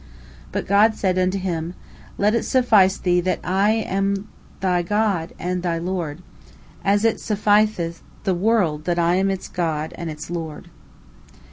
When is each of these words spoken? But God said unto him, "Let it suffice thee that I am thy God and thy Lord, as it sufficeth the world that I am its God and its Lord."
But 0.51 0.65
God 0.65 0.95
said 0.95 1.19
unto 1.19 1.37
him, 1.37 1.75
"Let 2.17 2.33
it 2.33 2.41
suffice 2.43 2.97
thee 2.97 3.21
that 3.21 3.39
I 3.43 3.69
am 3.73 4.29
thy 4.59 4.81
God 4.81 5.31
and 5.37 5.61
thy 5.61 5.77
Lord, 5.77 6.23
as 6.83 7.05
it 7.05 7.19
sufficeth 7.19 8.01
the 8.23 8.33
world 8.33 8.85
that 8.85 8.97
I 8.97 9.13
am 9.17 9.29
its 9.29 9.47
God 9.47 9.93
and 9.95 10.09
its 10.09 10.31
Lord." 10.31 10.71